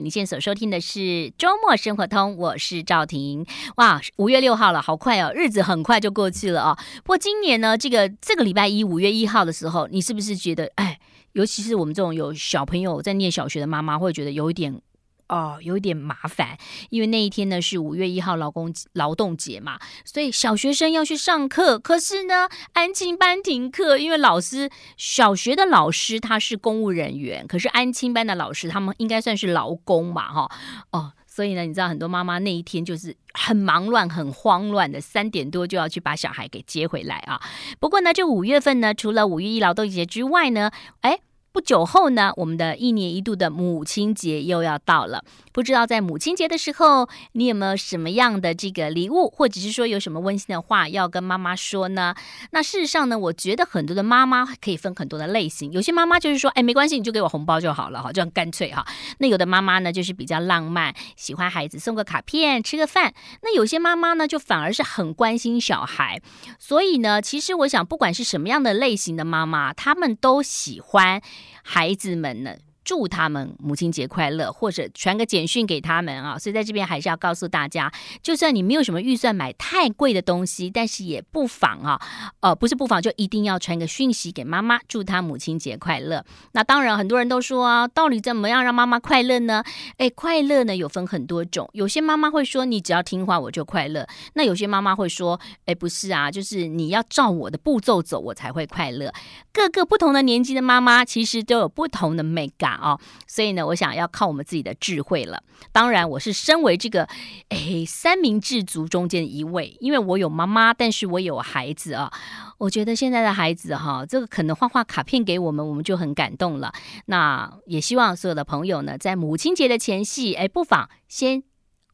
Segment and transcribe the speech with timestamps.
[0.00, 1.00] 你现在所收听的是
[1.36, 3.44] 《周末生活通》，我是赵婷。
[3.78, 6.78] 哇，五月六号了，好快哦，日子很快就过去了哦。
[6.98, 11.00] 不过今年呢，这个这个礼拜一，五月一号的时候，你是不是觉得，哎，
[11.32, 14.80] 尤其是我们这种有小朋友在念小学的妈妈，会觉得有一点。
[15.28, 16.56] 哦，有一点麻烦，
[16.90, 21.78] 因为那一天呢是五月一号劳工劳动节嘛，所以小学生要去上课。
[21.78, 30.50] 可是呢，安亲班停课，因为老师小学的老师他是公务人员，可是安亲班的老师他们应该算是劳工嘛，哈
[30.92, 37.40] 哦，所以呢，你知道很多妈妈那一天就是很忙乱、很慌乱的，三点多就要去把小孩给接回来啊。
[37.78, 40.70] 不过呢，这五月份呢，除了五月一劳动节之外呢，
[41.02, 41.20] 哎。
[41.50, 45.24] 不久后呢，我们的一年一度的母亲节又要到了。
[45.58, 52.14] 不知道在母亲节的时候，你有没有什么样的这个礼物，或者是说有什么温馨的话要跟妈妈说呢？
[52.52, 55.72] 那事实上呢，我觉得很多的妈妈可以分很多的类型。
[55.72, 58.86] 有些妈妈就是说，哎，没关系，你就给我红包就好了，哈，就很干脆哈。
[59.18, 63.12] 那有的妈妈呢，就是比较浪漫，喜欢孩子送个卡片，吃个饭。
[63.42, 66.22] 那有些妈妈呢，就反而是很关心小孩。
[66.60, 71.20] 所以呢，其实我想，不管是什么样的类型的妈妈，她们都喜欢
[71.64, 72.58] 孩子们呢。
[72.88, 76.38] 祝他们母亲节快乐，或者传个简讯给他们啊！
[76.38, 82.00] 所以在这边还是要告诉大家，就算你没有什么预算买太贵的东西，但是也不妨啊，
[82.40, 86.24] 呃，不是不妨，就一定要传个讯息给妈妈，祝她母亲节快乐。
[86.52, 89.62] 那当然，很多人都说啊，到底怎么样让妈妈快乐呢？
[89.98, 94.06] 诶，快乐呢有分很多种，有些妈妈会说，你只要听话我就快乐。
[94.32, 99.12] 那有些妈妈会说，诶，不是啊，就是你要照我的步骤走，我才会快乐。
[99.52, 102.77] 各个不同的年纪的妈妈，其实都有不同的美感。
[102.80, 105.42] 哦，所以呢，我想要靠我们自己的智慧了。
[105.72, 107.08] 当然，我是身为这个
[107.48, 112.12] 诶三明治族中间一位，因为我有妈妈，但是我有孩子啊。
[112.58, 116.72] 我觉得现在的孩子哈，这个可能画画卡片给我们，我们就很感动了。
[117.06, 121.47] 那也希望所有的朋友呢，在母亲节的前夕，诶，不妨先。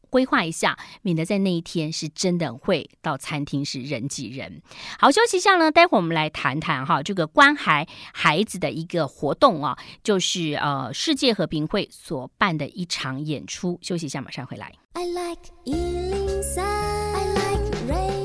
[0.05, 4.61] 规划一下，免得在那一天是真的会到餐厅是人挤人。
[4.99, 13.77] 好，休息一下呢，待会儿我们来谈谈哈，这个关怀孩子的一个活动啊，就是呃世界和平会所办的一场演出。
[13.81, 14.71] 休息一下，马上回来。
[14.93, 18.24] I like 103, I like rain.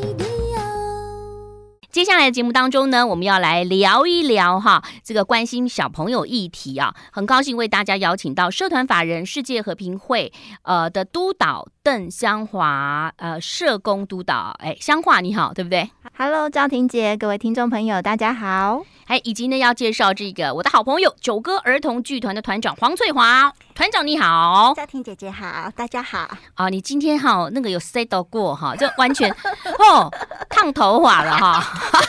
[1.90, 15.90] 接下来的节目当中呢，我们要来聊一聊哈，这个关心小朋友议题啊，很高兴为大家邀请到社团法人世界和平会呃的督导邓香华呃社工督导，哎，香华你好，对不对？
[16.22, 18.82] ？Hello，赵婷姐，各位听众朋友，大家好。
[19.06, 26.28] 哎，以及呢要介绍这个我的好朋友九歌儿童剧团的团长黄翠华，团长你好，赵婷姐姐好，大家好。
[26.54, 29.30] 啊，你今天哈那个有 set 到过哈，就完全
[29.80, 30.12] 哦
[30.50, 31.64] 烫头发了哈，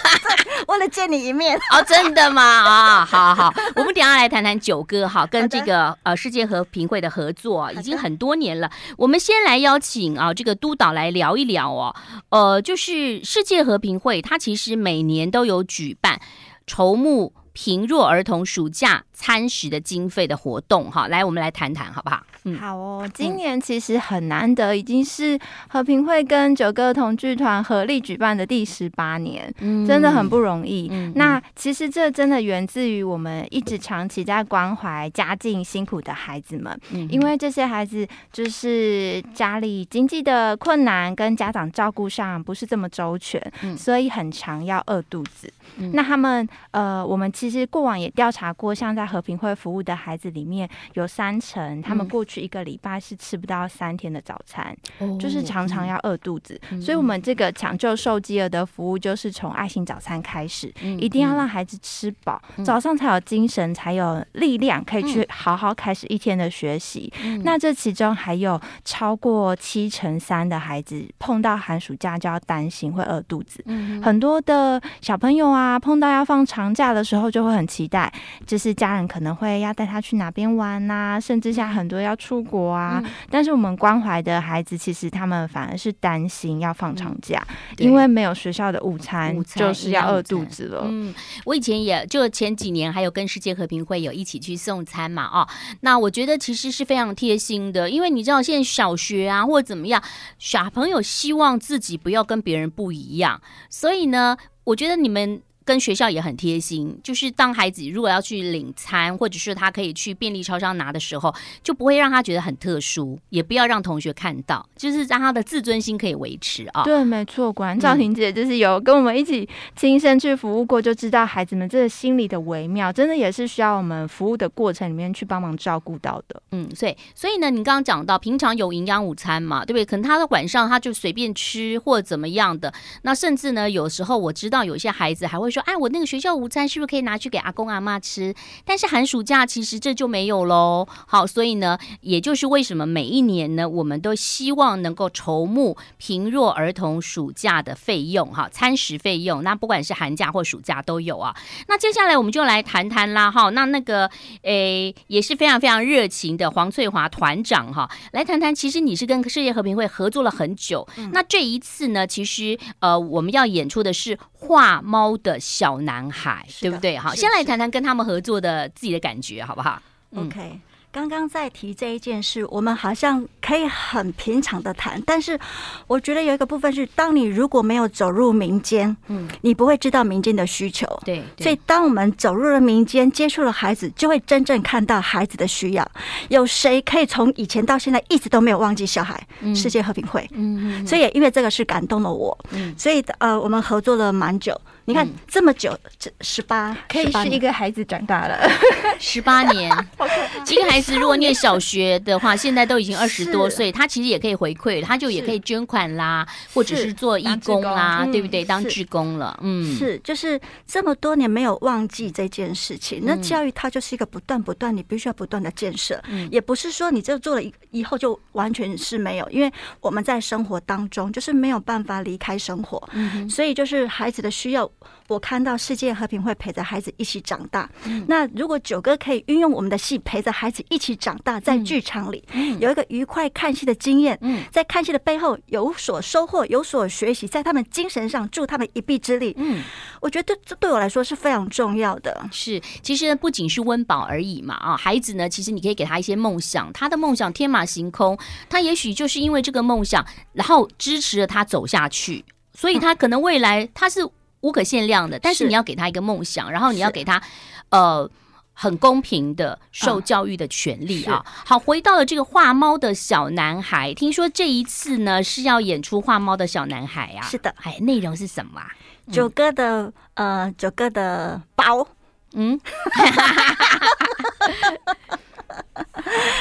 [0.68, 2.44] 为了见你一面 哦，真的吗？
[2.44, 8.70] 啊，好好，我们等下来谈谈九歌哈，跟这个呃世界和平会的合作已经很多年了。
[8.98, 11.96] 我们先来邀请啊这个督导来聊一聊哦，
[12.30, 16.20] 呃，就是世界和平会，它其实每年都有举办。
[16.66, 22.24] 筹募贫弱儿童暑假餐食的经费的活动，哈，来，我们来谈谈，好不好？
[22.46, 23.08] 嗯，好哦。
[23.14, 25.38] 今年其实很难得，已经是
[25.68, 30.88] 和平会跟九歌儿童剧团合力举办的第十八年，嗯，真的很不容易。
[30.92, 45.52] 嗯，那其实这真的源自于我们一直长期在关怀家境辛苦的孩子们，嗯，因为这些孩子就是家里经济的困难跟家长照顾上不是这么周全，嗯，所以很常要饿肚子。
[45.78, 56.60] 嗯，那他们呃，我们其实过往也调查过，像在和平会服务的孩子里面，有三成他们过去一个礼拜是吃不到三天的早餐，嗯、就是常常要饿肚子。
[56.70, 67.12] 嗯、所以，我们这个抢救受饥饿的服务，就是从爱心早餐开始，嗯、一定要让孩子吃饱，嗯、早上才有精神，才有力量，可以去好好开始一天的学习。
[67.24, 73.62] 嗯、那这其中还有超过七成三的孩子碰到寒暑假就要担心会饿肚子。
[73.66, 78.12] 嗯、很多的小朋友啊，碰到要放长假的时候，就会很期待，
[78.46, 83.02] 就是家人可能会要带他去哪边玩呐、啊，甚至像很多要出国啊。
[83.04, 90.84] 嗯、但是我们关怀的孩子，其实他们反而是担心要放长假，嗯、因为没有学校的午餐，就是要饿肚子了。
[90.88, 91.14] 嗯，
[91.46, 95.48] 我以前也就前几年还有跟世界和平会有一起去送餐嘛，哦，
[95.80, 100.02] 那我觉得其实是非常贴心的，因为你知道现在小学啊或者怎么样，
[100.38, 105.42] 小朋友希望自己不要跟别人不一样，所以呢，我觉得你们。
[105.72, 111.34] 跟学校也很贴心，就是当孩子如果要去领餐，或者是他可以去便利超商拿的时候，
[111.64, 116.84] 就不会让他觉得很特殊，也不要让同学看到，就是让他的自尊心可以维持啊。
[116.84, 126.44] 对，没错，果然赵婷姐就是有跟我们一起亲身去服务过，就知道孩子们这个心理的微妙，真的也是需要我们服务的过程里面去帮忙照顾到的。
[126.52, 129.86] 嗯，所以所以呢，你刚刚讲到平常有营养午餐嘛，对不对？
[129.86, 132.74] 可能他的晚上他就随便吃或者怎么样的，
[133.04, 138.34] 那甚至呢，有时候我知道有些孩子还会说，哎，我那个学校午餐是不是可以拿去给阿公阿妈吃？
[138.66, 140.88] 但是寒暑假其实这就没有喽。
[141.08, 149.44] 好，所以呢，也就是为什么每一年呢，我们都希望能够筹募贫弱儿童暑假的费用，哈，餐食费用。
[149.44, 151.36] 那不管是寒假或暑假都有啊。
[151.68, 154.10] 那接下来我们就来谈谈啦，哈，那那个，
[154.44, 166.98] 诶，也是非常非常热情的黄翠华团长哈，来谈谈，其实你是跟世界和平会合作了很久，嗯、那这一次呢，其实呃，我们要演出的是画猫的小男孩，对不对？
[166.98, 169.82] 好，先来谈谈跟他们合作的自己的感觉，好不好
[170.16, 170.60] ？OK。
[170.92, 175.40] 刚刚在提这一件事，我们好像可以很平常的谈，但是
[175.88, 180.86] 我觉得有一个部分是，当你如果没有走入民间，嗯，你不会知道民间的需求。
[181.06, 185.92] 对，所以当我们走入了民间，接触了孩子，就会真正看到孩子的需要。
[186.28, 189.26] 有谁可以从以前到现在一直都没有忘记小孩？
[189.56, 194.60] 世界和平会，嗯，所以也因为这个是感动了我，嗯，所以呃，我们合作了蛮久。
[194.86, 198.50] 你看这么久，这十八可以是一个孩子长大了，
[199.00, 199.72] 十八年，
[200.50, 208.44] 一个孩子如果念小学的话，现在都已经二十多岁，他其实也可以回馈，他就也可以捐款啦，或者是做义工啦，对不对？
[208.44, 213.02] 当志工了，嗯，是，就是这么多年没有忘记这件事情。
[213.04, 216.02] 那教育它就是一个不断不断，你必须要不断的建设，
[216.32, 222.82] 也不是说你这做了以后就完全是没有，因为我们在生活当中就是没有办法离开生活，
[223.30, 224.71] 所以就是孩子的需要。
[225.08, 227.70] 我看到世界和平会陪着孩子一起长大。
[228.08, 232.24] 那如果九哥可以运用我们的戏陪着孩子一起长大，在剧场里
[232.60, 234.18] 有一个愉快看戏的经验，
[234.52, 239.34] 在看戏的背后有所收获、有所学习，在他们精神上助他们一臂之力。
[239.38, 239.62] 嗯，
[240.00, 242.26] 我觉得这对我来说是非常重要的。
[242.32, 248.18] 是，其实不仅是温饱而已嘛啊，孩子呢，其实你可以给他一些梦想，他的梦想天马行空，
[248.50, 252.24] 他也许就是因为这个梦想，然后支持了他走下去，
[252.54, 254.08] 所以他可能未来他是。
[254.42, 257.22] 无可限量的，但是你要给他一个梦想，然后你要给他，
[257.70, 258.10] 呃，
[258.54, 261.24] 很公平的受教育的权利啊。
[261.46, 267.26] 好，回到了这个画猫的小男孩，听说这一次呢是要演出画猫的小男孩啊。
[267.28, 268.68] 是的，哎，内容是什么啊？
[269.12, 271.88] 九哥的，呃，九哥的包，
[272.34, 272.60] 嗯。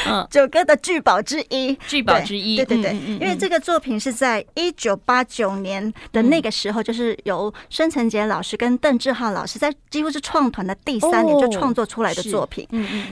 [0.07, 12.67] 嗯，九哥的聚宝之一，聚宝之一，对对对，因为这个作品是在一九八九年的那个时候，就是由孙承杰老师跟邓志浩老师在几乎是创团的第三年就创作出来的作品。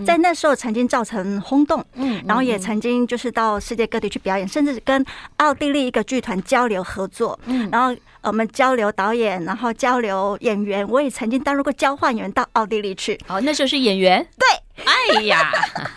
[0.07, 5.05] 在那时候曾经造成轰动，嗯，然后也曾经就是到世界各地去表演，甚至跟
[5.37, 13.19] 奥地利一个剧团交流合作，嗯，然后我们交流导演，然后交流演员，我也曾经担任过交换员到奥地利去。
[13.29, 14.47] 哦，那时候是演员，对。
[14.85, 15.51] 哎呀，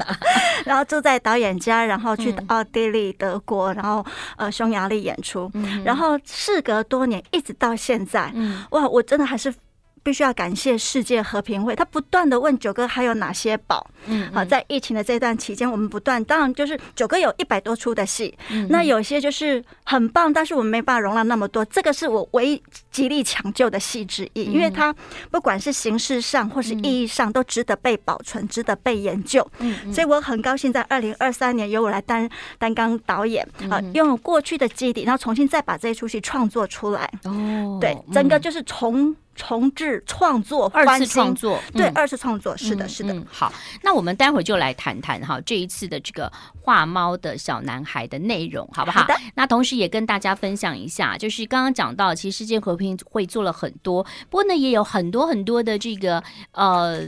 [0.65, 4.05] 然后住在导演家，然后去奥地利、德国，然后
[4.37, 5.51] 呃匈牙利演出，
[5.83, 8.31] 然后事隔多年，一直到现在，
[8.71, 9.53] 哇，我真的还是。
[10.03, 13.85] 必须要感谢世界和平会，他不断的问九哥还有哪些宝。
[14.07, 18.35] 嗯，好，在疫情的这段期间，我们不断，当然就是九哥有一百多出的戏，
[18.69, 21.63] 那有些就是很棒，但是我们没办法容纳那么多。
[21.65, 24.91] 这个是我唯一极力抢救的戏之一，因为它
[25.29, 29.47] 不管是形式上或是意义上都值得被保存，值得被研究。
[29.59, 32.27] 嗯，所以我很高兴在二零二三年由我来担
[32.57, 37.07] 担纲导演，啊，用过去的基底，然后重新再把这一出戏创作出来。
[37.25, 39.15] 哦，对，整个就是从。
[39.41, 43.25] 重置创作，二次创作，对，二次创作，是的，是的。
[43.27, 46.31] 好，那我们待会就来谈谈哈，这一次的这个
[46.61, 49.01] 画猫的小男孩的内容，好不好？
[49.01, 49.15] 好的。
[49.33, 57.01] 那同时也跟大家分享一下，就是刚刚讲到，其实世界和平会做了很多，不过呢，也有很多很多的这个呃。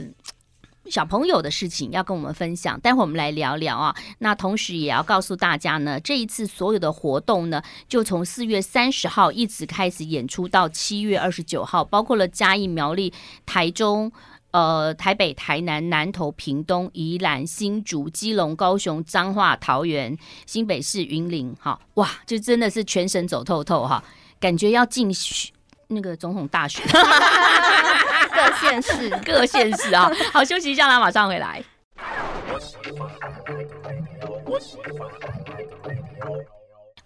[0.90, 3.94] 小朋友的事情要跟我们分享，待会儿我们来聊聊啊。
[4.18, 13.12] 那同时也要告诉大家呢，这一次所有的活动呢，就从四月三十号一直开始演出到七月二十九号，包括了嘉义、苗栗、
[13.46, 14.12] 台中、
[14.50, 21.54] 呃台北、台南、南投、屏东、宜兰、新竹、基隆、高雄、彰化、桃园、新北市、云林。
[21.58, 24.04] 哈，哇，就真的是全省走透透哈，
[24.38, 25.10] 感觉要进
[25.88, 26.84] 那个总统大选。
[28.44, 30.10] 各县市， 各县市啊！
[30.32, 31.62] 好，休息一下啦，马上回来。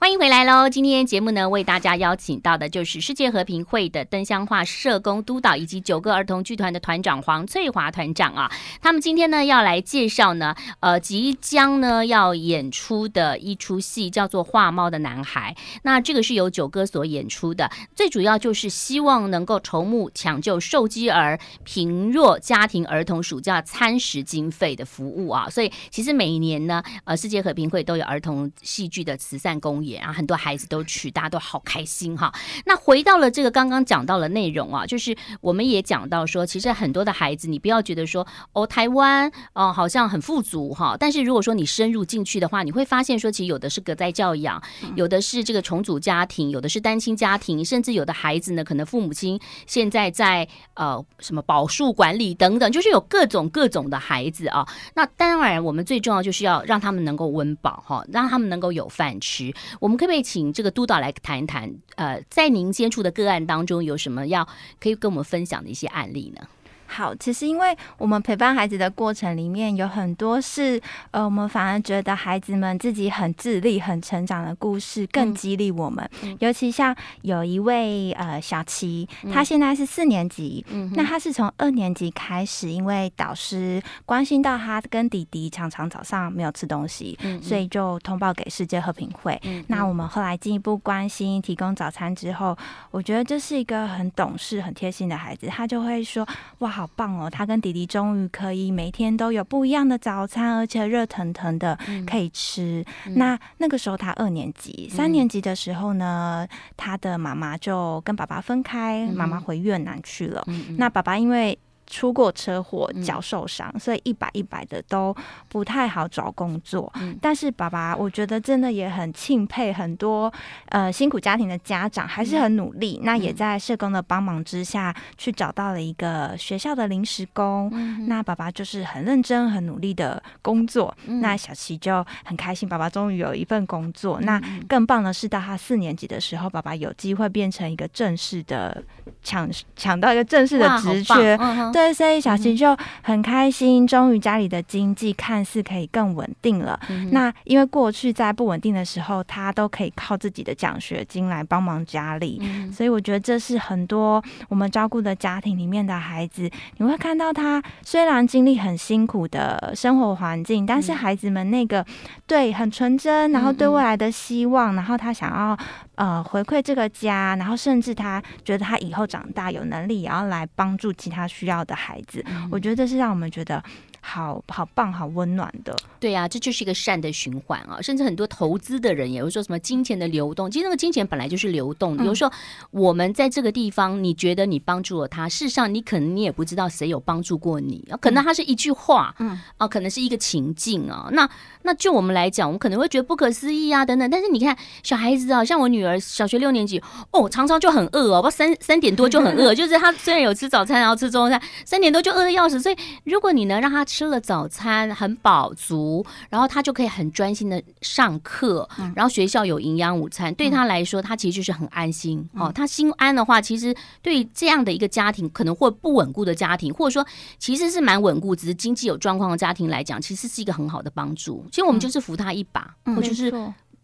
[0.01, 0.69] 欢迎回来喽！
[0.71, 8.49] 今天节目呢，为大家邀请到的就是世界和平会的灯箱画社工督导以及九歌儿童剧团的团长黄翠华团长啊。
[8.81, 15.53] 他们今天呢要来介绍呢，呃，即将呢要演出的一出戏叫做《画猫的男孩》。
[15.83, 25.51] 那这个是由九歌所演出的，最主要就是希望能够筹募抢救受饥儿贫弱家庭儿童暑假餐食经费的服务啊。
[25.51, 29.99] 所以其实每一年呢，呃，世界和平会都有儿童戏剧的慈善公益演。
[30.03, 32.33] 啊，很多孩子都去，大家都好开心哈。
[32.65, 44.63] 那回到了这个刚刚讲到的内容啊，就是我们也讲到说，其实很多的孩子，你不要觉得说哦，台湾哦好像很富足哈，但是如果说你深入进去的话，你会发现说，其实有的是隔代教养，
[44.95, 54.67] 有的是这个重组家庭，有的是单亲家庭，甚至有的孩子呢，可能父母亲现在在呃什么保树管理等等，就是有各种各种的孩子啊。
[54.95, 59.53] 那当然，我们最重要就是要让他们能够温饱哈，让他们能够有饭吃。
[59.81, 61.73] 我们可不可以请这个督导来谈一谈？
[61.97, 64.47] 呃，在您接触的个案当中，有什么要
[64.81, 66.47] 可以跟我们分享的一些案例呢？
[66.91, 70.81] 好，其实因为我们陪伴孩子的过程里面有很多是，
[71.11, 76.09] 呃，我们反而觉得孩子们自己很自立、很成长的故事更激励我们。
[76.23, 89.39] 嗯、尤其像有一位呃小琪，他现在是四年级，嗯、那他是从二年级开始，因为导师关心到他跟弟弟常常早上没有吃东西，嗯、所以就通报给世界和平会。
[89.45, 92.57] 嗯、那我们后来进一步关心，提供早餐之后，
[92.91, 96.27] 我觉得这是一个很懂事、很贴心的孩子，他就会说
[96.61, 96.78] 哇。
[96.79, 97.29] 好棒哦！
[97.29, 102.85] 他跟弟弟终于可以每天都有不一样的早餐，而且热腾腾的可以吃。
[103.05, 110.45] 嗯、那那个时候他二年级，三年级的时候呢，嗯、他的妈妈就跟爸爸分开，妈妈回越南去了。
[110.47, 115.15] 嗯、那爸爸因为出过车祸，脚受伤，嗯、所以一百一百的都
[115.49, 116.93] 不太好找工作。
[117.01, 120.33] 嗯、但是爸爸，我觉得真的也很钦佩很多
[120.69, 122.99] 呃辛苦家庭的家长，还是很努力。
[123.03, 127.71] 嗯、那也在社工的帮忙之下去找到了一个学校的临时工。
[127.73, 130.95] 嗯、那爸爸就是很认真、很努力的工作。
[131.07, 134.21] 嗯、那小琪就很开心，爸爸终于有一份工作。
[134.21, 138.83] 嗯、那更棒的是，到他四年级的时候，爸爸有机会变成一个正式的
[139.23, 141.39] 抢抢到一个正式的职缺。
[141.79, 146.77] 对，所以小琪就很开心，终于家里的经济看似可以更稳定了。
[146.89, 161.87] 嗯、那因为过去在不稳定的时候，他都可以靠自己的奖学金来帮忙家里，嗯、所以我觉得这是很多我们照顾的家庭里面的孩子，你会看到他虽然经历很辛苦的生活环境，但是孩子们那个
[162.27, 165.57] 对很纯真，然后对未来的希望，然后他想要
[165.99, 173.63] 呃回馈这个家，然后甚至他觉得他以后长大有能力也要来帮助其他需要的孩子，我觉得这是让我们觉得。
[174.09, 175.77] 好好棒，好温暖的。
[176.01, 177.79] 对呀、啊，这就是一个善的循环啊！
[177.83, 182.05] 甚至很多投资的人也会说什么金钱的流动，其实那个金钱本来就是流动的。
[182.05, 182.33] 有时候
[182.71, 187.97] 我们在这个地方，你觉得你帮助了他，事实上你可能你也不知道谁有帮助过你啊。
[187.99, 191.09] 可能他是一句话，嗯啊，可能是一个情境啊。
[191.13, 191.29] 那
[191.63, 194.09] 那就我们来讲，我们可能会觉得不可思议啊，等等。
[194.09, 202.61] 但是你看小孩子啊，像我女儿小学六年级，哦，常常就很饿哦，不三三点多就很饿， 就是他虽然有吃早餐，然后吃中餐，三点多就饿的要死。
[202.61, 212.53] 所以如果你能让他吃了早餐很饱足，然后他就可以很专心的上课，然后学校有营养午餐，对他来说，他其实就是很安心哦。
[212.55, 217.07] 他心安的话，其实对这样的一个家庭，可能或不稳固的家庭，或者说
[217.39, 221.45] 其实是蛮稳固，只是经济有状况的家庭来讲，其实是一个很好的帮助。
[221.51, 223.33] 其实我们就是扶他一把，或就是。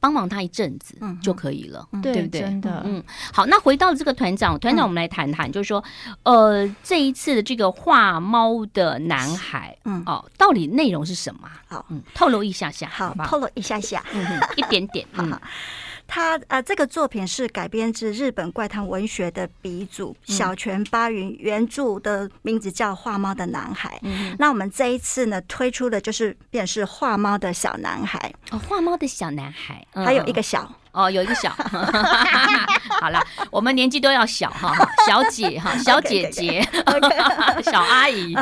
[0.05, 2.43] 帮忙他一阵子就可以了，嗯、对不对？
[2.43, 5.83] 真的，嗯，好，那回到这个团长，团长，我们来谈谈，就是说，
[6.25, 11.49] 呃，这一次的这个画猫的男孩，嗯，哦，到底内容是什么？
[11.69, 13.27] 好，嗯，透露一下下，好，好好？
[13.27, 14.23] 透露一下下，嗯、
[14.57, 15.41] 一点点， 嗯。
[16.07, 23.89] 他呃，这个作品是改编自日本怪谈文学的鼻祖小泉八云原著的名字叫《画猫的男孩》。
[24.03, 28.33] 嗯，那我们这一次呢，推出的就是便是画猫的小男孩。
[28.51, 31.51] 哦，画猫的小男孩，还有一个小哦，有一个小。
[33.01, 33.21] 好了，
[33.51, 34.75] 我们年纪都要小哈，
[35.09, 36.63] 小姐哈，小姐姐.
[37.65, 38.35] 小阿姨。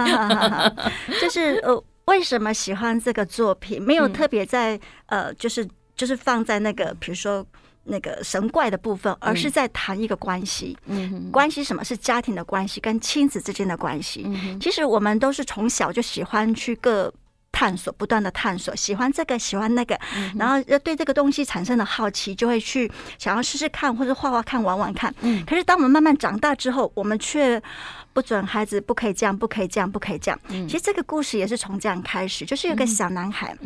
[1.21, 3.81] 就是呃，为什么喜欢这个作品？
[3.81, 5.67] 没有特别在呃，就是。
[6.03, 7.47] 就是放在那个，比如说
[7.85, 10.77] 那个神怪的部分，而是在谈一个关系。
[10.87, 14.25] 嗯，关系什么是家庭的关系，跟亲子之间的关系。
[14.27, 17.15] 嗯，其实我们都是从小就喜欢去各
[17.53, 19.97] 探索，不断的探索，喜欢这个，喜欢那个，
[20.37, 25.15] 然后要对这个东西产生了好奇，就会去想要试试看，或者画画看，玩玩看。
[25.21, 27.63] 嗯，可是当我们慢慢长大之后，我们却
[28.13, 30.41] 不准孩子不可以这样，不可以这样，不可以这样。
[30.49, 33.57] 嗯，其实这个故事也是从这样开始，就是有个小男孩。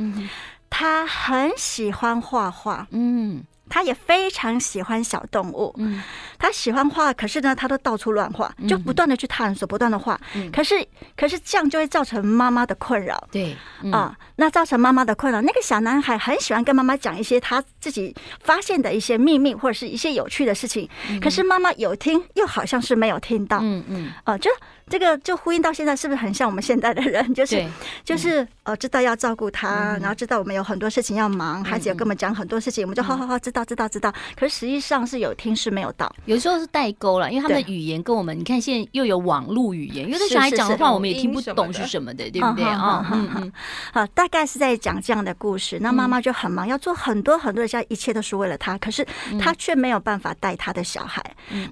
[0.67, 0.77] 嗯。
[0.79, 6.03] 他很喜欢画画，嗯，他也非常喜欢小动物，嗯，
[6.39, 13.57] 他喜欢画，可是呢，他都到处乱画，就不断的去探索，不断的画，嗯，可是可是这样就会造成妈妈的困扰，对，
[13.91, 15.41] 啊，那造成妈妈的困扰。
[15.41, 20.87] 那个小男孩很喜欢跟妈妈讲一些他自己发现的一些秘密或者是一些有趣的事情，
[21.23, 24.51] 可是妈妈有听，又好像是没有听到，嗯嗯，啊，就。
[24.89, 27.35] 这个就呼应到现在，是不是很像我们现在的人？
[27.35, 27.67] 就是
[28.05, 34.13] 就是呃，知道要照顾他，然后知道我们有很多事情要忙，孩子有跟我们讲很多事情，我们就好好好知道知道知道。
[34.37, 42.65] 可是实际上是有听是没有到，有时候是代沟了，因为他们的语言跟我们，你看现在又有网络语言，有的小孩讲的话我们也听不懂是什么的，对不对？
[42.65, 43.05] 啊？
[43.13, 43.53] 嗯嗯，
[43.93, 45.79] 好，大概是在讲这样的故事。
[45.81, 49.05] 那妈妈就很忙，要做很多很多的，像一切都是为了他，可是
[49.41, 51.21] 他却没有办法带他的小孩。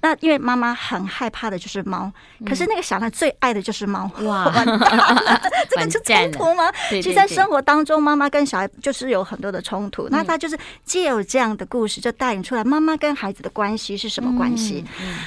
[0.03, 2.13] 那因为妈妈很害怕的就是猫，
[2.45, 3.85] 可是那个小孩最爱的就是。
[3.85, 4.51] 猫哇，
[5.69, 6.73] 这个就冲突吗？
[6.89, 10.09] 其实，在生活当中，妈妈跟小孩就是有很多的冲突。
[10.09, 14.83] 那他就是借有这样的故事，就带领出来妈妈跟孩子的关系是什么关系。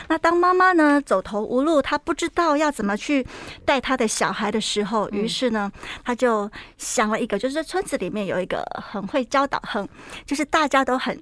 [0.10, 3.25] 那当妈妈呢走投无路，她不知道要怎么去
[3.63, 5.72] 带她的小孩的时候，于是呢，
[6.03, 9.88] 她就想了一个，就是村子里面有一个很会教导，很
[10.25, 11.15] 就是大家都很。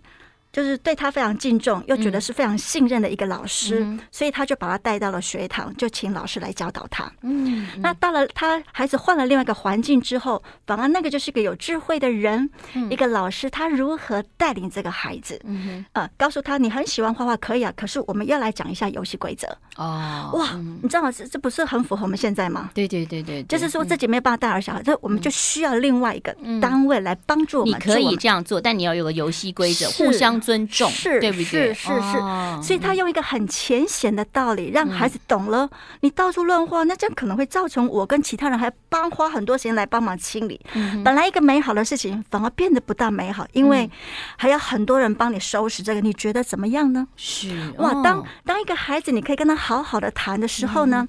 [0.56, 7.12] 就是对他非常敬重，又觉得是非常信任的一个老师，嗯、所以他就把他带到了学堂，就请老师来教导他。
[7.24, 15.38] 嗯，那到了他孩子换了另外一个环境之后，反而那个就是一个有智慧的人，嗯、一个老师，他如何带领这个孩子？
[15.44, 19.46] 嗯哼，呃，告诉他你很喜欢画画，可以啊，可是我们要来讲一下游戏规则。
[19.76, 21.12] 哦，哇，你知道吗？
[21.12, 22.70] 这这不是很符合我们现在吗？
[22.74, 27.78] 对对对对，就是说自己没有办法带儿小孩，这我们就需要另外一个单位来帮助我们。
[27.78, 30.40] 你可以这样做，但你要有个游戏规则，互相。
[30.46, 31.44] 尊重是，对不对？
[31.44, 35.68] 是是是，所以他用一个很浅显的道理让孩子懂了。
[36.02, 40.60] 你到处乱画，那这样可能会造成我跟其他人还帮花很多时间来帮忙清理。
[41.04, 43.90] 本来一个美好的事情，反而变得不大美好，因为
[44.38, 46.02] 还有很多人帮你收拾这个。
[46.02, 47.08] 你觉得怎么样呢？
[47.16, 51.08] 是哇，当当一个孩子，你可以跟他好好的谈的时候呢，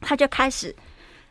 [0.00, 0.74] 他就开始，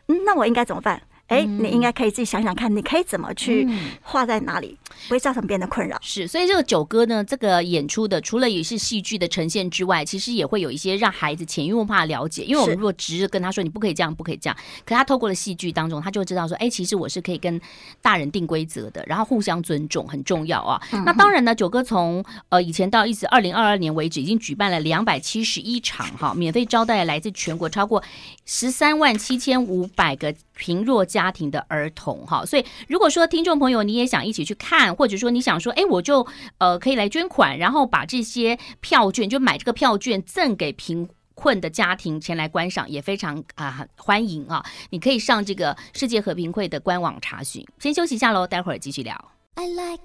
[0.06, 1.02] 那我应该怎么办？
[1.28, 3.66] 哎，你应该可以自己想想看，你可以怎么去
[4.02, 5.98] 画在哪里，不会造成别人的困扰。
[6.00, 12.44] 是，所以这个九哥呢，这个演出的除了也是戏剧的呈现之外，其实也会有一些让孩子潜移默化了解。
[12.44, 17.60] 因为我们如果直着跟他说你不可以这样，不可以这样，可他透过了戏剧当中，他就会知道说，哎，其实我是可以跟
[18.00, 20.80] 大人定规则的，然后互相尊重很重要啊。
[21.04, 28.02] 那当然呢，九哥从呃以前到一直二零二二年为止，已经举办了两百七十一场哈，免费招待来自全国超过
[28.44, 30.34] 十三万七千五百个。
[30.56, 36.26] 贫弱家庭的儿童，哈，所以如果说听众朋友你也想一起去看，或者说你想说，哎，我就
[36.58, 44.64] 呃可以来捐款，然后把这些票券就买这个票券赠给贫困的家庭前来观赏，也非常啊、欢迎啊！
[44.90, 47.64] 你可以上这个世界和平会的官网查询。
[47.78, 49.32] 先休息一下喽，待会儿继续聊。
[49.56, 50.02] I like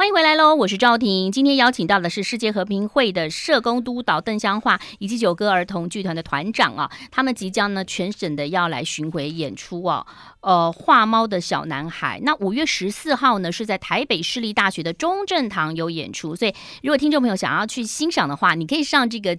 [0.00, 0.54] 欢迎回来喽！
[0.54, 10.06] 我是赵婷，今天邀请到的是世界和平会的社工督导邓香化，以及九歌儿童剧团的团长啊，他们即将呢全省的要来巡回演出哦。
[10.40, 19.36] 呃，画猫的小男孩，那五月十四号呢是在台北市立大学的中正堂有演出，所以如果听众朋友想要去欣赏的话，你可以上这个。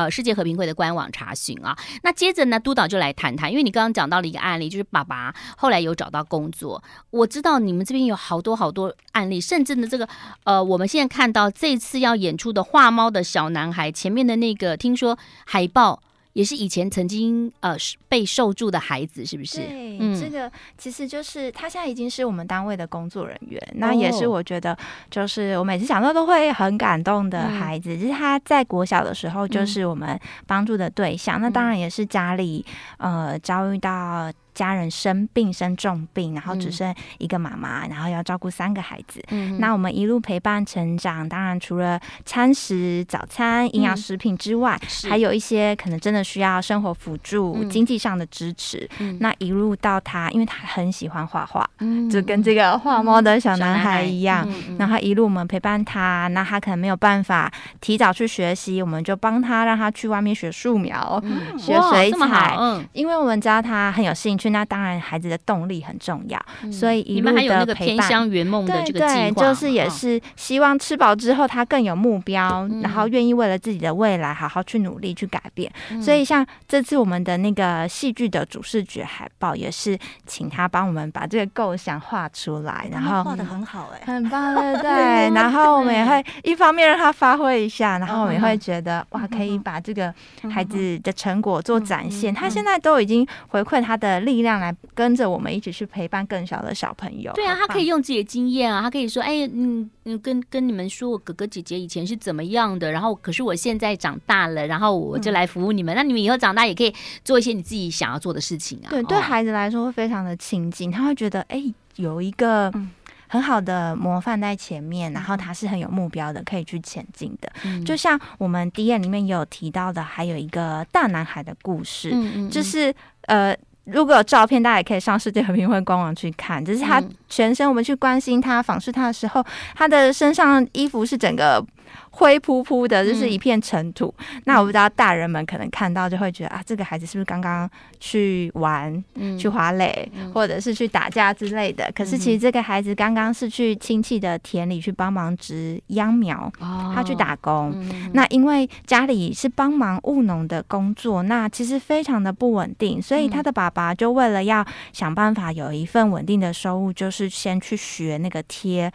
[0.00, 1.76] 呃，世界和平会的官网查询啊。
[2.02, 6.82] 那接着呢，督导就来谈谈，因为你刚刚讲到了一个案例，就是爸爸后来有找到工作。
[7.10, 10.08] 我知道你们这边有好多好多案例，甚至呢，这个
[10.44, 16.02] 呃，我们现在看到这次要演出的画猫的小男孩前面的那个，听说海报。
[16.32, 17.76] 也是以前曾经呃
[18.08, 19.58] 被受助的孩子，是不是？
[19.58, 24.76] 对，嗯、这个其实就是他现在已经是我们单位的工作人员，哦、那也是我觉得
[25.10, 27.96] 就是我每次想到都会很感动的孩子。
[27.96, 32.64] 就、嗯、是他在国小的时候就是我们帮助的对象，嗯、那当然也是家里
[32.98, 34.32] 呃遭遇到。
[34.54, 39.22] 家人生病生重病，然后只剩一个妈妈，然后要照顾三个孩子。
[39.30, 48.88] 嗯，那我们一路陪伴成长，当然除了餐食、早餐、营养食品之外，还有一些可能真的需要生活辅助、经济上的支持。
[49.20, 51.68] 那一路到他，因为他很喜欢画画，
[52.10, 54.46] 就跟这个画猫的小男孩一样。
[54.78, 61.22] 然后一路我们陪伴他，那他可能没有办法提早去学习，我们就帮他让他去外面学素描、
[61.56, 62.56] 学水彩。
[62.58, 64.39] 嗯，因为我们知道他很有兴趣。
[64.40, 67.30] 去那当然，孩子的动力很重要，嗯、所以一路
[67.66, 75.70] 的陪伴，圆梦的这个计划，对对，就是也是希望吃饱之后他更有目标，嗯、然后愿意为了自己的未来好好去努力去改变。
[75.90, 84.90] 嗯、所以像这次我们的那个戏剧的主视觉海报，也是请他帮我们把这个构想画出来，然后画的很好哎、欸，很棒 对对。
[85.34, 90.12] 然后我们也会一方面让他发挥一下，然后我们也会觉得哇，可以把这个
[90.50, 92.32] 孩子的成果做展现。
[92.32, 94.29] 他现在都已经回馈他的。
[94.30, 97.32] 力量来跟着我们一起去陪伴更小的小朋友。
[97.32, 105.94] 对啊，他可以用自己的经验啊，他可以说，哎，嗯嗯，跟跟你们说，我哥哥姐姐以前是怎么样的，然后可是我现在长大了，然后我就来服务你们。
[105.94, 108.88] 嗯、那你们以后长大也可以做一些你自己想要做的事情啊。
[108.90, 111.62] 对，对孩子来说会非常的亲近，他会觉得，哎，
[111.96, 112.70] 有一个。
[112.74, 112.90] 嗯
[113.32, 117.48] 很好的模范在前面，然后他是很有目标的，可以去前进的。
[117.62, 122.92] 嗯、就像我们 D N 里面有提到的，还有一个大男孩的故事，嗯嗯嗯就是
[123.26, 123.56] 呃，
[123.92, 126.64] 如果有照片，大家也可以上世界和平会官网去看。
[126.64, 131.64] 就是他全身，我们去关心他、访视他的时候，他的身上衣服是整个。
[132.10, 134.12] 灰扑扑的，就是一片尘土。
[134.18, 141.90] 嗯、那我不知道大人们可能看到就会觉得啊，这个孩子是不是刚刚去玩、嗯、去滑垒，嗯、或者是去打架之类的？
[141.94, 147.72] 可是其实这个孩子刚刚是去亲戚的田里去帮忙植秧苗，哦、他去打工。
[147.74, 158.90] 嗯、那因为家里是帮忙务农的工作，那其实非常的不稳定，所以他的爸爸就为了要想办法有一份稳定的收入，就是先去学那个贴。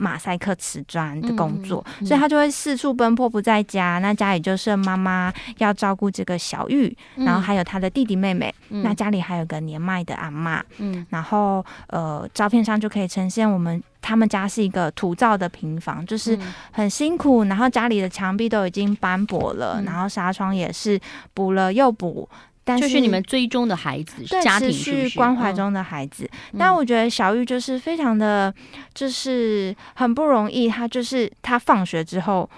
[0.00, 3.98] 马赛克瓷砖的工作，嗯嗯、所以他就会四处奔波不在家。
[3.98, 8.52] 那家里就剩妈妈要照顾这个小玉，嗯、然后还有他的弟弟妹妹。
[8.70, 10.64] 嗯、那家里还有个年迈的阿妈。
[10.78, 16.38] 嗯，然后呃，照片上就可以呈现我们他们家是一个土造的平房，就是
[16.72, 17.44] 很辛苦。
[17.44, 20.98] 然后家里的墙壁都已经斑驳了，嗯、然后纱窗也是
[21.34, 22.26] 补了又补。
[22.70, 26.28] 但是，就是你们追踪的孩子，对，家庭是关怀中的孩子。
[26.52, 28.54] 嗯、但我觉得小玉就是非常的，
[28.94, 30.68] 就是很不容易。
[30.68, 32.48] 他就是他放学之后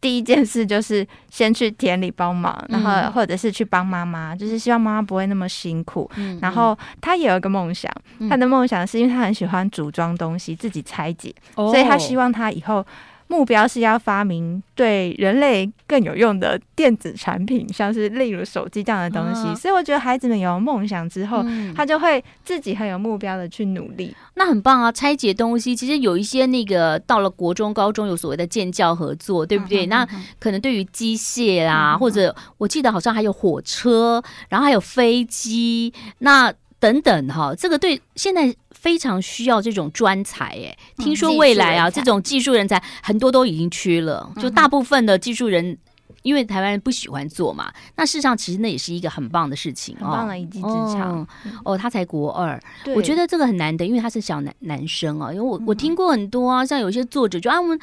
[0.00, 6.10] 第一件事就是先去田里帮忙，嗯、然后或者是去帮妈妈，就是希望妈妈不会那么辛苦。
[6.16, 12.84] 嗯、然后他也有一个梦想，嗯、他的梦想是因为他很喜欢组装东西，自己拆解，哦、所以他希望他以后。
[13.30, 19.46] 目标是要发明对人类更有用的电子产品，像是例如手机这样的东西。
[19.46, 24.12] 啊、所以我觉得孩子们有梦想之后，嗯、他就会自己很有目标的去努力。
[24.34, 24.90] 那很棒啊！
[24.90, 29.86] 拆解东西，其实有一些那个到了国中、高中有所谓的建教合作，对不对？
[29.86, 30.08] 嗯、那
[30.40, 36.52] 可能对于机械啊，嗯、或者我记得好像还有火车，然后还有飞机，那。
[36.80, 45.76] 等等哈，这个对现在非常需要这种专才哎，听说未来啊，这种技术人才很多都已经缺了，就大部分的技术人，
[46.22, 51.26] 因为台湾人不喜欢做嘛，那事实上其实那也是一个很棒的事情，很棒的一技之长。
[51.62, 51.76] 哦。
[51.76, 52.58] 他才国二，
[52.96, 57.78] 我觉得这个很难得，因为他是小男男生啊，因为我我听过很多啊，像有些作者就啊，我们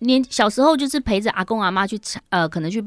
[0.00, 2.84] 年小时候就是陪着阿公阿妈去呃，可能去。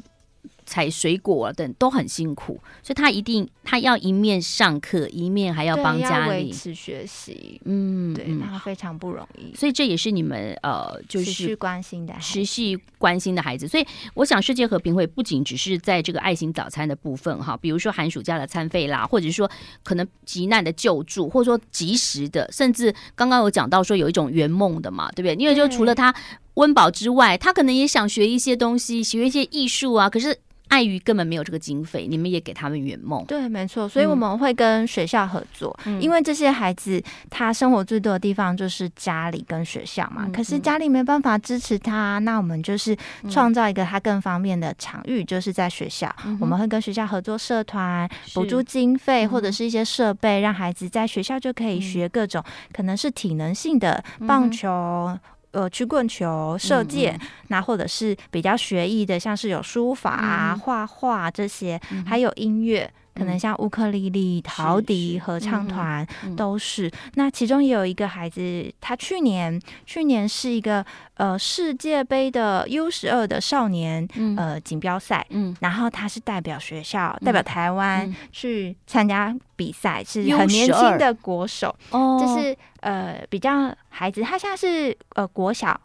[0.65, 7.61] 采水果等都很辛苦，所以他一定他要一面上课，一面还要帮家里维持学习。
[7.65, 9.55] 嗯，对，他非常不容易。
[9.55, 13.67] 所以这也是你们呃，就是持续关心的持续关心的孩子。
[13.67, 19.49] 所以我想，世界和平会不仅只是在这个爱心早餐的部分哈，比如说寒暑假的餐费啦，或者说
[19.83, 25.35] 可能急难的救助，或者说及时的，甚至刚刚有讲到说有一种圆梦的嘛，对不对？
[25.35, 26.13] 因为就除了他
[26.55, 30.37] 温饱之外，他可能也想学一些东西，学一些艺术啊，可是。
[30.67, 33.23] 碍于根本没有这个经费，你们也给他们圆梦。
[33.25, 40.23] 对，没错，所以我们会跟学校合作，嗯、因为这些孩子他生活最多的地方就是家里跟学校嘛。
[40.25, 42.97] 嗯、可是家里没办法支持他，那我们就是
[43.29, 46.13] 创造一个他更方便的场域，嗯、就是在学校。
[46.25, 55.15] 嗯、我们会跟学校合作社团，补助经费或者是一些设备，让孩子在学校就可以学各种可能是体能性的棒球。
[55.55, 62.91] 嗯呃，曲棍球、射箭，那、或者是比较学艺的，像是有书法啊、画画、嗯、这些，嗯、还有音乐。
[63.15, 66.91] 可能像乌克丽丽、陶笛、合唱团都是。
[67.13, 85.79] 那其中也有一个孩子，他去年去年是一个呃世界杯的 U 十二的少年呃锦标赛，嗯，然后他是代表学校代表台湾去参加比赛，是很年轻的国手，哦，就是呃比较孩子，他现在是呃国小。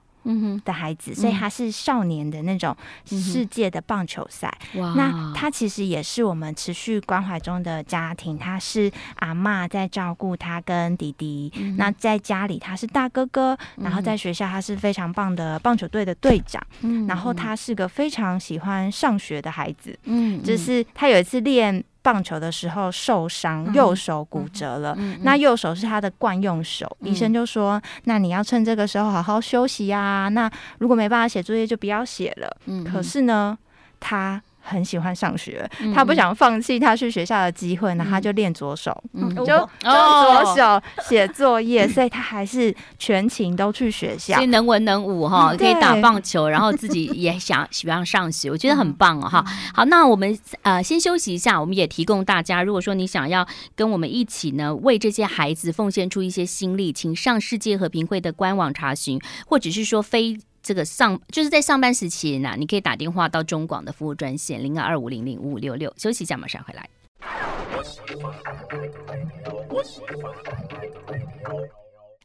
[0.65, 4.53] 的孩子，所以他是少年的那种世界的棒球赛。
[4.75, 8.39] 哇，那他其实也是我们持续关怀中的家庭。
[8.39, 11.53] 他是阿嬷在照顾他跟弟弟。
[11.57, 16.63] 嗯、那在家里他是大哥哥，然后在学校他是非常棒的棒球队的队长。
[16.83, 19.99] 嗯，然后他是个非常喜欢上学的孩子。
[20.05, 21.85] 嗯，就是他有一次练。
[22.03, 24.95] 棒球的时候受伤，右手骨折了。
[24.99, 30.29] 嗯嗯嗯、那右手是他的惯用手，嗯、医生就说：“那你要趁这个时候好好休息呀、啊。
[30.29, 32.57] 那如果没办法写作业，就不要写了。
[32.67, 33.59] 嗯”可是呢，
[33.99, 49.45] 他很喜欢上学，嗯、他不想放弃他去学校的机会，那、嗯、他就练左手，嗯、就左手写作业， 所以他还是全勤都去学校，所以能文能武哈，可以打棒球，然后自己也想喜欢上学，我觉得很棒哈。
[49.75, 60.39] 好，那我们呃先休息一下，我们也提供大家，如果说你想要跟我们一起呢，为这些孩子奉献出一些心力，请上世界和平会的官网查询，或者是说非。
[60.63, 66.89] 这个上就是在上班时期呢，你可以打电话到中广的服务专线零二二五零零五五六六，休息一下，马上回来。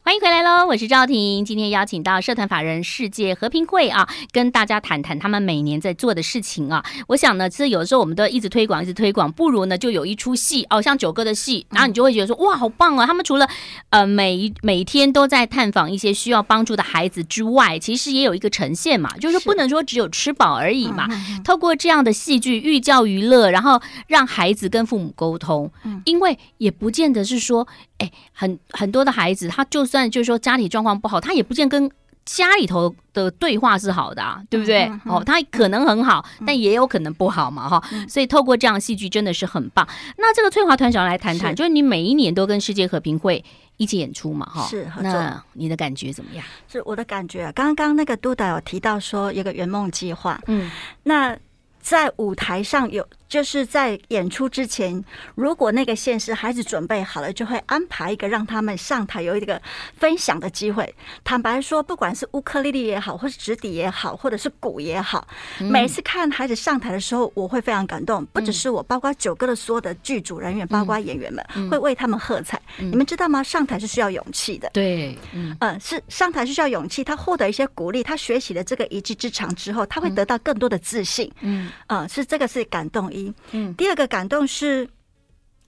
[0.06, 1.44] 欢迎回来喽，我是赵婷。
[1.44, 6.86] 今天邀请到社团法人世界和平会啊，跟大家谈谈他们每年在做的事情啊。
[7.08, 13.08] 我想呢，其实有的时候我们都一直推广，一直推广，不如呢就有一出戏哦，像九哥的戏，然后你就会觉得说哇，好棒啊！
[13.08, 13.50] 他们除了
[13.90, 21.08] 呃每每天都在探访一些需要帮助的孩子之外，其实也有一个呈现嘛，就是不能说只有吃饱而已嘛。
[21.44, 25.72] 透过这样的戏剧寓教于乐，然后让孩子跟父母沟通，
[26.06, 27.68] 因为也不见得是说。
[27.98, 31.90] 哎，很很多的孩子，他就算就是说家里状况不好，他也不见跟
[32.26, 34.84] 家里头的对话是好的啊，对不对？
[34.86, 38.10] 嗯嗯、哦，他可能很好，嗯、但也有可能不好嘛，哈、嗯。
[38.10, 39.88] 所以透过这样戏剧真的是很棒。
[40.18, 43.42] 那这个翠华团想要来谈谈，是就是你每一年都跟世界和平会
[43.78, 44.66] 一起演出嘛，哈。
[44.68, 46.44] 是，那你的感觉怎么样？
[46.68, 50.70] 是我的感觉，刚刚那个督导有提到说有个圆梦计划，嗯，
[51.04, 51.38] 那
[51.80, 53.08] 在舞台上有。
[53.28, 55.04] 就是在演出之前，
[55.36, 59.62] 如果那个县市孩子准备好了，就会安排一个让他们上台有一个
[59.98, 60.94] 分享的机会。
[61.24, 65.28] 坦白说，不管是乌克丽丽也好，或是直笛也好，或者是鼓也好，
[65.60, 68.26] 每次看孩子上台的时候，我会非常感动。
[68.28, 72.62] 不只是我，包括九哥的所有的剧组人员，包括演员们，会为他们喝彩。
[72.78, 73.42] 你们知道吗？
[73.42, 74.70] 上台是需要勇气的。
[74.72, 77.04] 对，嗯，是上台是需要勇气。
[77.04, 81.32] 他获得一些鼓励，他学习了这个一技之长之后，他会得到更多的自信。
[81.42, 83.12] 嗯，嗯，是这个是感动。
[83.16, 84.88] 一，嗯，第二个感动是，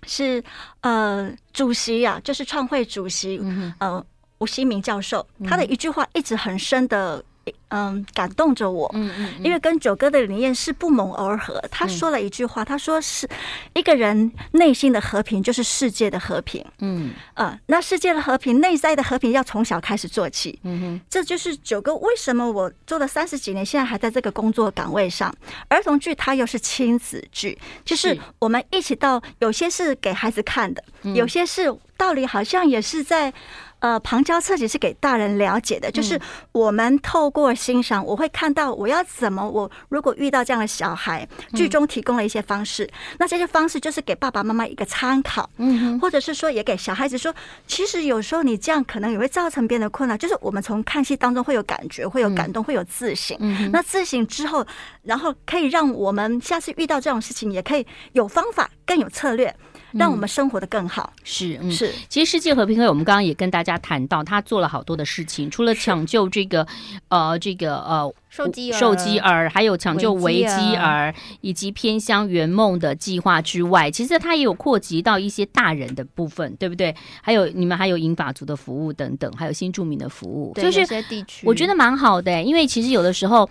[0.03, 0.43] 是
[0.81, 4.05] 呃，主席呀、啊，就是创会主席，嗯、呃，
[4.39, 7.23] 吴新明教授，他的一句话一直很深的。
[7.69, 11.61] 嗯，感动着我，嗯嗯，因为跟九哥的理念是不谋而合。
[11.69, 13.27] 他说了一句话，他说是
[13.73, 25.33] 一个人内心的和平就是世界的和平，嗯，呃，那世界的和平，内在的和平要从小开始做起，嗯哼，这就是九哥为什么我做了三十几年，现在还在这个工作岗位上。
[25.67, 30.83] 儿童剧它又是亲子剧，就是我们一起到，有些是给孩子看的，
[31.13, 33.33] 有些是道理好像也是在。
[33.79, 36.19] 呃，旁敲侧击是给大人了解的，就是
[36.51, 47.33] 我们透过欣赏，我会看到我要怎么，我如果遇到这样的小孩，剧中提供了一些方式，那这些方式就是给爸爸妈妈一个参考，嗯，或者是说也给小孩子说，
[47.67, 53.37] 其实有时候你这样可能也会造成别人的困扰，就是我们从看戏当中会有感觉，会有感动，会有自省，
[53.71, 54.65] 那自省之后，
[55.03, 59.55] 然后可以让我们下次遇到这种事情，也可以有方法，更有策略。
[59.93, 61.13] 让我们生活的更好。
[61.17, 61.91] 嗯、是，嗯，是。
[62.09, 66.65] 其实世界和平会，我们刚刚也跟大家谈到，他做了好多的事情，除了抢救这个，
[67.09, 76.95] 呃，这个呃，受饥受饥儿，还有抢救维基儿，以及偏乡圆梦的计划之外，其实他也有扩及到一些大人的部分，对不对？
[77.21, 83.49] 还有你们还有银法族的服务等等，还有新住民的服务，就是地区，我觉得蛮好的，因为其实有的时候。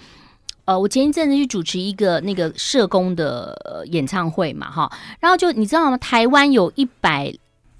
[0.67, 5.97] 呃，我前一阵子去主持一个那个社工的演唱会嘛，哈，然后就你知道吗？
[5.97, 7.33] 台湾有一百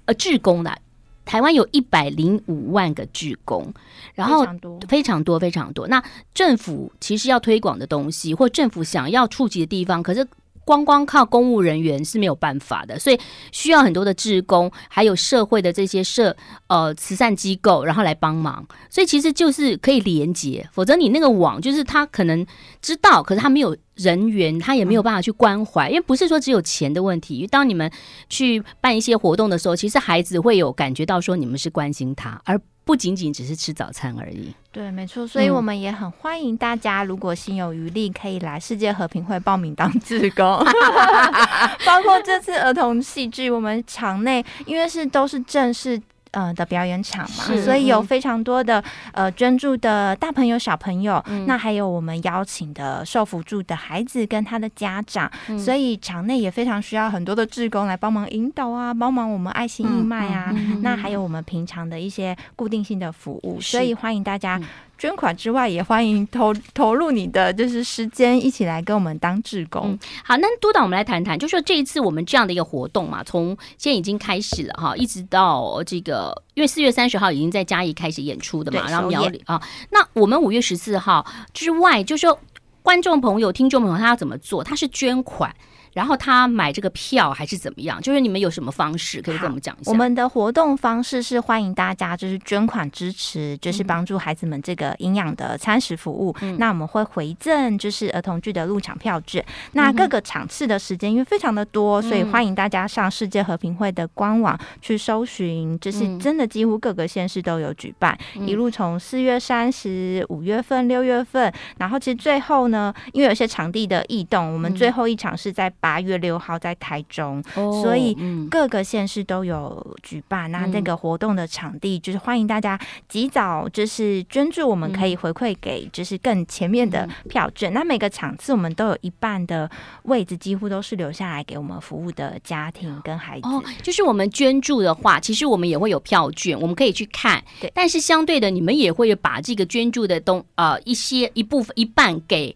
[0.05, 0.75] 呃志工的，
[1.23, 3.71] 台湾有一百零五万个志工，
[4.15, 5.87] 然后非常多非常多非常多。
[5.87, 10.27] 那政府其实要推广的东西，或政府想要触及的地方，可是。
[10.67, 13.17] 光光靠公务人员是没有办法的，所以
[13.53, 16.35] 需要很多的职工，还有社会的这些社
[16.67, 18.67] 呃慈善机构，然后来帮忙。
[18.89, 22.45] 所以其实就是可以连接，否则你那个网就是他可能
[22.81, 25.89] 知道，可是他没有人员，他也没有办法去关怀。
[25.89, 27.91] 因为不是说只有钱的问题，因为当你们
[28.29, 32.59] 去办一些活动的时候，其实孩子会有感觉到说你们是关心他，而。
[32.87, 34.49] 不仅仅只是吃早餐而已。
[34.71, 40.45] 对，没错，所以我们也很欢迎大家，如果心有余力，可以来世界和平会报名当志工。
[41.85, 46.01] 包括这次儿童戏剧，我们场内因为是都是正式。
[46.37, 64.61] 呃的表演场嘛，所以有非常多的呃捐助的大朋友小朋友，嗯、那还有我们邀请的受辅助的孩子跟他的家长，嗯、所以场内也非常需要很多的志工来帮忙引导啊，帮忙我们爱心义卖啊，嗯嗯嗯、那还有我们平常的一些固定性的服务，所以欢迎大家。
[64.97, 69.91] 捐款之外，也欢迎投投入你的就是时间，一起来跟我们当志工。
[69.91, 82.39] 嗯、好，那督导，我们来谈谈，就说这一次我们这样的一个活动嘛，从现在已经开始了哈，一直到这个，因为四月三十号已经在嘉义开始演出的嘛，然后苗栗啊，那我们五月十四号之外，就说。
[82.83, 84.63] 观众朋友、听众朋友，他要怎么做？
[84.63, 85.53] 他是捐款。
[85.97, 87.99] 然后他买这个票还是怎么样？
[87.99, 89.89] 就是你们有什么方式可以跟我们讲一下？
[89.89, 96.35] 我们的活动方式是欢迎大家就是捐款支持，就是帮助孩子们这个营养的餐食服务。
[96.41, 99.43] 嗯、那我们会回赠就是儿童剧的入场票券。
[99.47, 118.13] 嗯、那各个场次的时间因为非常的多，所以欢迎大家上世界和平会的官网去搜寻，就是真的几乎各个县市都有举办，嗯、一路从四月三十、五月份、六月份，然后其实最后呢，因为有些场地的异动，我们最后一场是在八月六号在台中，哦、所以
[118.51, 120.49] 各个县市都有举办。
[120.49, 127.71] 嗯、那那个活动的场地就是欢迎大家及早就是捐助，我们可以回馈给就是更前面的票券。
[127.71, 129.69] 嗯、那每个场次我们都有一半的
[130.03, 133.47] 位置，几乎都是留下来给我们服务的家庭跟孩子。
[133.47, 137.41] 哦，就是我们捐助的话，其实我们也会有票券，我们可以去看。
[137.61, 142.53] 对，但是相对的，你们也会把这个捐助的东呃一些一部分一半给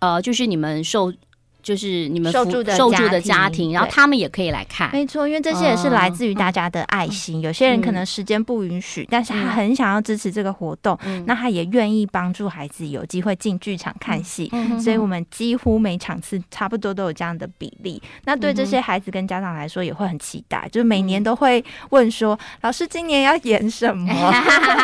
[0.00, 1.12] 呃，就是你们受。
[1.62, 4.90] 就是你们受助的受助的家庭，然后他们也可以来看。
[4.92, 7.40] 没错，因为这些也是来自于大家的爱心。
[7.40, 14.50] 有些人可能时间不允许，但是他很想要支持这个活动，那他也愿意帮助孩子有机会进剧场看戏。
[14.80, 18.02] 所以我们几乎每场次差不多都有这样的比例。
[18.24, 24.12] 那对这些孩子跟家长来说也会很期待，就是每年都会问说：“老师，今年要演什么？”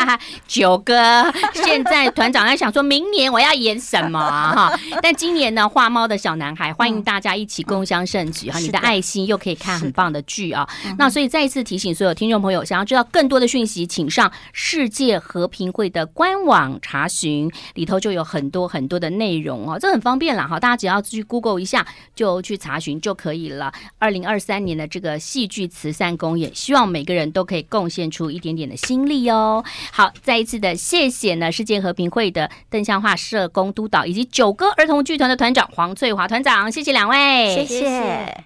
[0.47, 4.79] 九哥，现在团长在想说明年我要演什么哈？
[5.03, 6.68] 但今年呢，画猫的小男孩。
[6.73, 8.59] 欢迎大家一起共襄盛举哈！
[8.59, 10.69] 你的爱心又可以看很棒的剧啊。
[10.99, 19.79] 那所以再一次提醒所有听众朋友，想要知道更多的讯息，请上世界和平会的官网查询，里头就有很多很多的内容哦。
[19.79, 23.73] 这很方便了哈，大家只要去 Google 一下就去查询就可以了。
[23.99, 29.65] 二零二三年的这个戏剧慈善公演，希望每个人都可以贡献出一点点的心力哦。
[29.93, 36.73] 好，再一次的谢谢呢，世界和平会的邓香化社工督导以及九歌儿童剧团的团长黄翠华团长。
[36.73, 38.45] 谢谢两位，谢谢。